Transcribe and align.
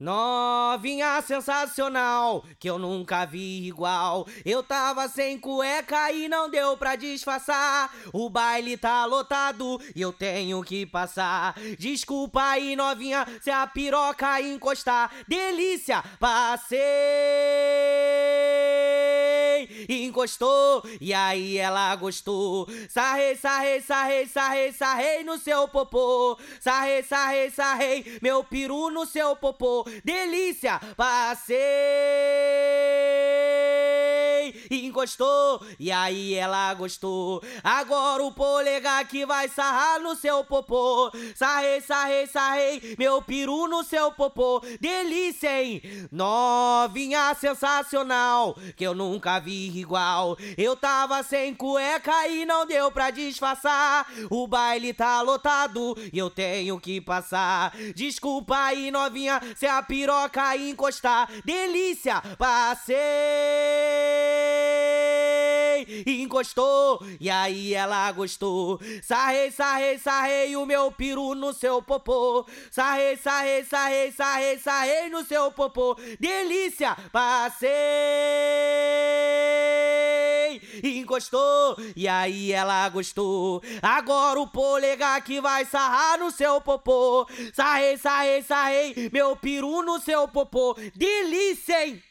Novinha 0.00 1.20
sensacional, 1.22 2.44
que 2.60 2.70
eu 2.70 2.78
nunca 2.78 3.24
vi 3.26 3.66
igual. 3.66 4.28
Eu 4.44 4.62
tava 4.62 5.08
sem 5.08 5.36
cueca 5.36 6.12
e 6.12 6.28
não 6.28 6.48
deu 6.48 6.76
pra 6.76 6.94
disfarçar. 6.94 7.90
O 8.12 8.30
baile 8.30 8.76
tá 8.76 9.04
lotado 9.06 9.80
e 9.96 10.00
eu 10.00 10.12
tenho 10.12 10.62
que 10.62 10.86
passar. 10.86 11.56
Desculpa 11.78 12.40
aí, 12.42 12.76
novinha, 12.76 13.26
se 13.40 13.50
a 13.50 13.66
piroca 13.66 14.40
encostar. 14.40 15.10
Delícia, 15.26 16.04
passei. 16.20 16.78
Encostou 20.06 20.82
e 21.00 21.14
aí 21.14 21.56
ela 21.56 21.94
gostou. 21.96 22.68
Sarrei, 22.88 23.34
sarrei, 23.36 23.80
sarrei, 23.80 24.26
sarrei, 24.26 24.72
sarrei 24.72 25.24
no 25.24 25.38
seu 25.38 25.66
popô. 25.68 26.38
Sarrei, 26.60 27.02
sarrei, 27.02 27.50
sarrei, 27.50 28.18
meu 28.20 28.44
peru 28.44 28.90
no 28.90 29.06
seu 29.06 29.34
popô 29.36 29.86
delícia, 30.04 30.80
passei, 30.96 31.56
encostou, 34.70 35.64
e 35.78 35.90
aí 35.90 36.34
ela 36.34 36.72
gostou. 36.74 37.42
Agora 37.62 38.22
o 38.22 38.32
polegar 38.32 39.06
que 39.06 39.24
vai 39.26 39.48
sarrar 39.48 40.00
no 40.00 40.14
seu 40.14 40.44
popô, 40.44 41.10
sarrei, 41.34 41.80
sarrei, 41.80 42.26
sarrei, 42.26 42.96
meu 42.98 43.22
peru 43.22 43.68
no 43.68 43.84
seu 43.84 44.12
popô, 44.12 44.62
delícia, 44.80 45.62
hein? 45.62 45.82
Novinha 46.10 47.34
sensacional, 47.34 48.56
que 48.76 48.84
eu 48.84 48.94
nunca 48.94 49.38
vi 49.38 49.78
igual. 49.78 50.36
Eu 50.56 50.76
tava 50.76 51.22
sem 51.22 51.54
cueca 51.54 52.28
e 52.28 52.44
não 52.44 52.66
deu 52.66 52.90
pra 52.90 53.10
disfarçar. 53.10 54.06
O 54.30 54.46
baile 54.46 54.92
tá 54.92 55.20
lotado 55.22 55.96
e 56.12 56.18
eu 56.18 56.30
tenho 56.30 56.80
que 56.80 57.00
passar. 57.00 57.74
Desculpa 57.94 58.56
aí, 58.56 58.90
novinha, 58.90 59.40
se 59.56 59.66
a 59.66 59.82
piroca 59.82 60.56
encostar. 60.56 61.30
Delícia, 61.44 62.22
passei. 62.38 62.96
Encostou, 66.06 67.02
e 67.20 67.30
aí 67.30 67.74
ela 67.74 68.10
gostou. 68.12 68.80
Sarrei, 69.02 69.50
sarrei, 69.50 69.98
sarrei 69.98 70.56
o 70.56 70.66
meu 70.66 70.90
peru 70.92 71.34
no 71.34 71.52
seu 71.52 71.82
popô. 71.82 72.46
Sarrei, 72.70 73.16
sarrei, 73.16 73.64
sarrei, 73.64 74.12
sarrei, 74.12 74.58
sarrei 74.58 75.08
no 75.08 75.24
seu 75.24 75.50
popô. 75.50 75.96
Delícia, 76.20 76.96
passei 77.12 77.88
encostou, 80.82 81.76
e 81.96 82.06
aí 82.06 82.52
ela 82.52 82.88
gostou. 82.88 83.62
Agora 83.82 84.40
o 84.40 84.46
polegar 84.46 85.22
que 85.22 85.40
vai 85.40 85.64
sarrar 85.64 86.18
no 86.18 86.30
seu 86.30 86.60
popô. 86.60 87.26
Sarrei, 87.52 87.96
sarrei, 87.96 88.42
sarrei, 88.42 89.10
meu 89.12 89.36
peru 89.36 89.82
no 89.82 90.00
seu 90.00 90.28
popô. 90.28 90.76
Delícia, 90.94 91.86
hein? 91.86 92.02